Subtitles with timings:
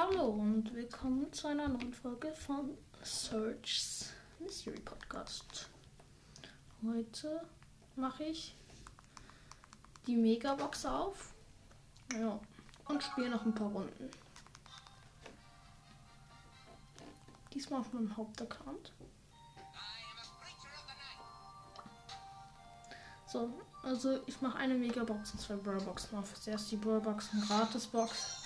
[0.00, 5.68] Hallo und willkommen zu einer neuen Folge von Search's Mystery Podcast.
[6.86, 7.44] Heute
[7.96, 8.54] mache ich
[10.06, 11.34] die Megabox auf
[12.12, 12.38] ja,
[12.86, 14.08] und spiele noch ein paar Runden.
[17.52, 18.92] Diesmal auf meinem Hauptaccount.
[23.26, 23.52] So,
[23.82, 26.40] also ich mache eine Megabox und zwei Brawlboxen auf.
[26.40, 28.44] Zuerst die Brawlbox und Gratisbox.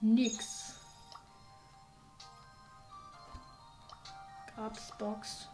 [0.00, 0.61] Nix.
[4.54, 5.48] Gratisbox.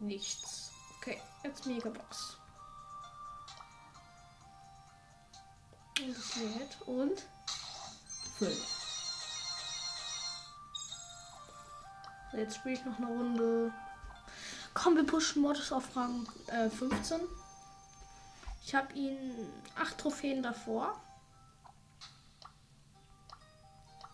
[0.00, 0.70] Nichts.
[0.98, 2.36] Okay, jetzt Megabox.
[6.00, 7.22] Und es lädt und
[8.38, 8.84] 5.
[12.30, 13.72] So, jetzt spiele ich noch eine Runde.
[14.74, 17.20] Komm, wir pushen Modus auf Rang äh, 15.
[18.64, 21.00] Ich habe ihn 8 Trophäen davor.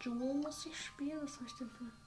[0.02, 1.22] Duo muss ich spielen.
[1.22, 1.99] Was soll ich denn für.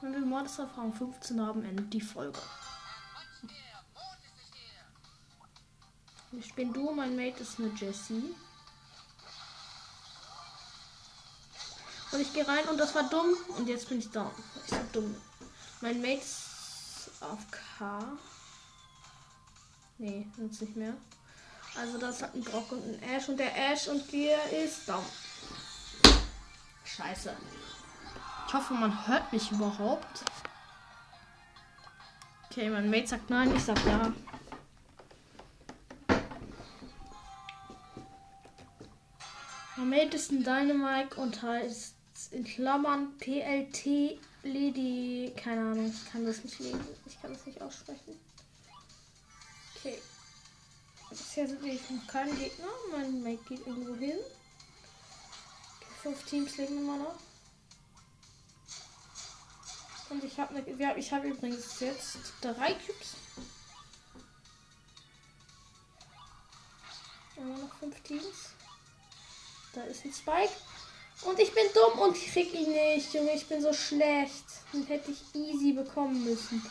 [0.00, 2.38] Wenn wir Rang 15 haben, endet die Folge.
[6.32, 8.34] Ich bin Duo, mein Mate ist eine Jessie.
[12.12, 13.34] Und ich gehe rein und das war dumm.
[13.56, 14.30] Und jetzt bin ich down.
[14.64, 15.16] Ich so dumm.
[15.80, 18.02] Mein Mate ist auf K.
[19.98, 20.94] Nee, jetzt nicht mehr.
[21.76, 25.04] Also das hat ein Brock und ein Ash und der Ash und der ist down.
[26.96, 27.36] Scheiße.
[28.46, 30.24] Ich hoffe, man hört mich überhaupt.
[32.50, 34.12] Okay, mein Mate sagt nein, ich sag ja.
[39.76, 41.96] Mein Mate ist ein Dynamite und heißt
[42.30, 45.32] in Klammern PLT Lady.
[45.36, 46.86] Keine Ahnung, ich kann das nicht lesen.
[47.06, 48.20] Ich kann das nicht aussprechen.
[49.76, 49.98] Okay.
[51.10, 52.68] Bisher sind wir noch kein Gegner.
[52.92, 54.18] Mein Mate geht irgendwo hin.
[56.04, 57.14] Fünf Teams legen immer noch.
[60.10, 63.14] Und ich habe ne, ich habe übrigens jetzt drei Cubes.
[67.38, 68.50] Immer noch fünf Teams.
[69.72, 70.52] Da ist ein Spike.
[71.22, 73.32] Und ich bin dumm und krieg ihn nicht, Junge.
[73.32, 74.44] Ich bin so schlecht.
[74.74, 76.62] Den hätte ich easy bekommen müssen.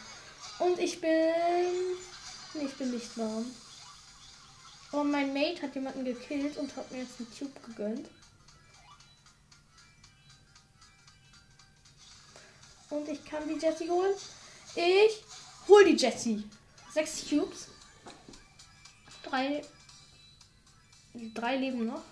[0.59, 1.09] Und ich bin.
[2.53, 3.47] Nee, ich bin nicht warm.
[4.91, 8.07] Oh, mein Mate hat jemanden gekillt und hat mir jetzt einen Cube gegönnt.
[12.93, 14.13] Und ich kann die Jessie holen.
[14.75, 15.23] Ich
[15.67, 16.47] hol die Jessie.
[16.93, 17.67] Sechs Cubes.
[19.23, 19.63] Drei.
[21.33, 22.03] Drei leben noch.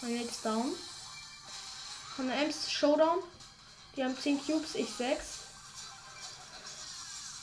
[0.00, 0.72] Mate ist down.
[2.16, 3.18] Von der Ems Showdown.
[3.96, 5.40] Die haben 10 Cubes, ich 6.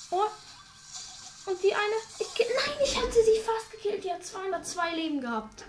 [0.09, 0.23] Oh.
[1.45, 1.95] Und die eine.
[2.17, 4.03] Ich, nein, ich hätte sie fast gekillt.
[4.03, 5.65] Die hat 202 Leben gehabt.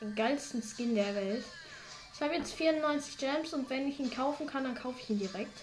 [0.00, 1.44] Den geilsten Skin der Welt.
[2.14, 5.20] Ich habe jetzt 94 Gems und wenn ich ihn kaufen kann, dann kaufe ich ihn
[5.20, 5.56] direkt.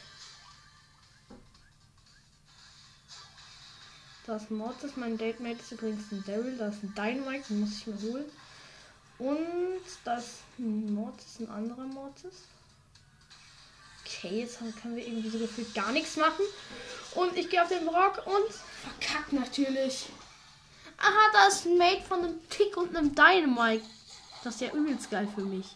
[4.30, 7.80] Das ist Mortis, mein Datemate ist übrigens ein Daryl, das ist ein Dynamite, den muss
[7.80, 8.26] ich mir holen.
[9.18, 12.44] Und das Mortis, ein anderer Mortis.
[14.06, 16.46] Okay, jetzt können wir irgendwie so gefühlt gar nichts machen.
[17.16, 20.10] Und ich gehe auf den Brock und verkackt natürlich.
[21.00, 23.84] Aha, da ist ein Mate von einem Tick und einem Dynamite.
[24.44, 25.76] Das ist ja übelst geil für mich.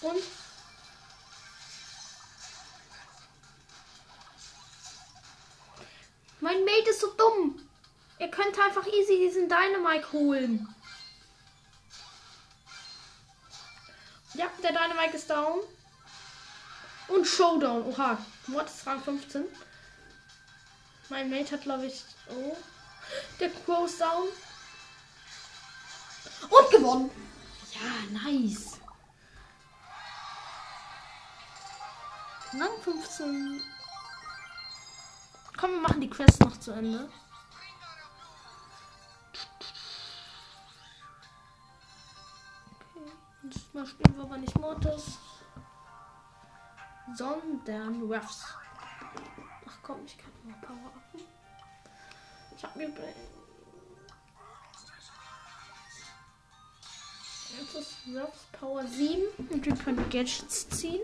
[0.00, 0.22] Und
[6.96, 7.68] mein Mate ist so dumm.
[8.18, 10.74] Ihr könnt einfach easy diesen Dynamite holen.
[14.34, 15.60] Ja, der Dynamite ist down.
[17.08, 17.86] Und Showdown.
[17.86, 18.18] Oha.
[18.48, 19.44] Mod ist Rang 15.
[21.08, 22.04] Mein Mate hat, glaube ich.
[22.30, 22.56] Oh.
[23.38, 24.28] Der Crow ist down.
[26.50, 27.10] Und gewonnen.
[27.72, 28.80] Ja, nice.
[32.52, 33.62] Rang 15.
[35.56, 37.08] Komm, wir machen die Quest noch zu Ende.
[43.42, 45.18] Diesmal spielen wir aber nicht Mortis,
[47.14, 48.44] sondern Ruffs.
[49.66, 51.24] Ach komm, ich kann mal Power upen.
[52.56, 52.92] Ich hab mir.
[57.58, 61.02] Jetzt ist Ruffs Power 7 und wir können Gadgets ziehen.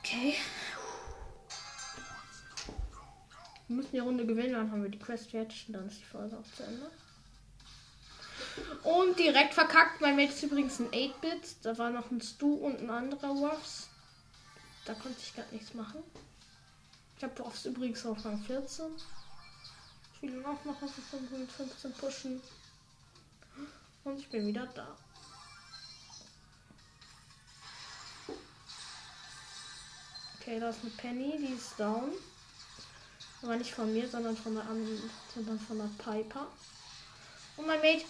[0.00, 0.36] Okay.
[3.68, 6.04] Wir müssen die Runde gewinnen, dann haben wir die Quest fertig und dann ist die
[6.04, 6.90] Folge auch zu Ende.
[8.82, 10.00] Und direkt verkackt.
[10.00, 11.56] Mein Mate ist übrigens ein 8-Bit.
[11.62, 13.88] Da war noch ein Stu und ein anderer Ruffs.
[14.84, 16.02] Da konnte ich gar nichts machen.
[17.16, 18.86] Ich habe Ruffs übrigens auf Rang 14.
[20.14, 22.40] Ich will auch noch auf 15 pushen.
[24.04, 24.96] Und ich bin wieder da.
[30.40, 32.12] Okay, da ist eine Penny, die ist down.
[33.42, 34.64] Aber nicht von mir, sondern von der
[35.34, 36.46] sondern von der Piper.
[37.56, 38.04] Und mein Mate.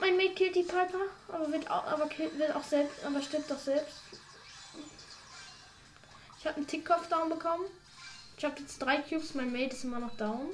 [0.00, 3.50] Mein Mate killt die Piper, aber wird auch, aber killt, wird auch selbst, aber stirbt
[3.50, 3.96] doch selbst.
[6.38, 7.64] Ich habe einen Tickkopf down bekommen.
[8.36, 10.50] Ich habe jetzt drei Cubes, mein Mate ist immer noch down.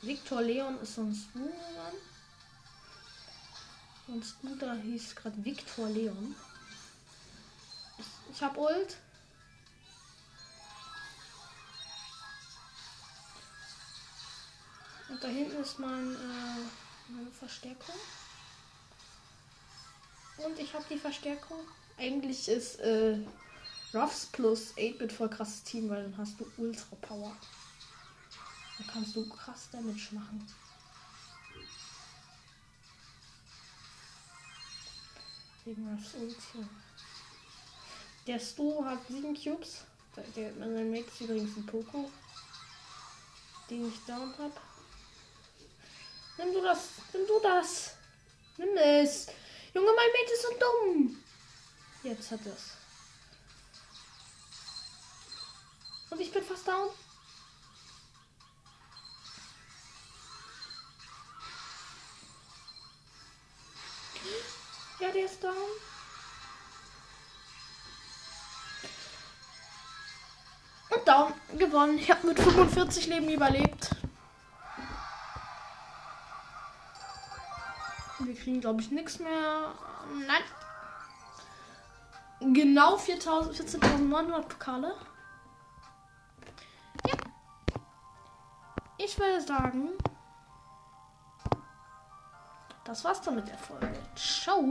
[0.00, 1.94] Victor Leon ist sonst ein Mann.
[4.06, 6.34] Und Scooter hieß gerade Victor Leon.
[7.98, 8.96] Ich, ich hab Ult.
[15.18, 17.96] Und da hinten ist mein, äh, meine Verstärkung.
[20.36, 21.58] Und ich habe die Verstärkung.
[21.98, 23.18] Eigentlich ist äh,
[23.92, 27.36] Ruffs plus 8-Bit voll krasses Team, weil dann hast du Ultra Power.
[28.78, 30.46] Da kannst du krass Damage machen.
[35.64, 36.64] Wegen Ruffs Ulti.
[38.28, 39.84] Der Stu hat 7 Cubes.
[40.14, 42.08] Der, der mein Mate übrigens ein Poco.
[43.68, 44.67] Den ich down hab.
[46.38, 46.78] Nimm du das.
[47.12, 47.94] Nimm du das.
[48.56, 49.26] Nimm es.
[49.74, 51.24] Junge, mein Mate ist so dumm.
[52.04, 52.70] Jetzt hat es.
[56.10, 56.88] Und ich bin fast down.
[65.00, 65.54] Ja, der ist down.
[70.90, 71.34] Und down.
[71.58, 71.98] Gewonnen.
[71.98, 73.97] Ich habe mit 45 Leben überlebt.
[78.48, 79.74] Kriegen, glaube ich, nichts mehr.
[80.26, 80.42] Nein.
[82.54, 84.94] Genau 14.900 Pokale.
[87.06, 87.14] Ja.
[88.96, 89.90] Ich würde sagen,
[92.84, 93.92] das war's dann mit der Folge.
[94.16, 94.62] Ciao.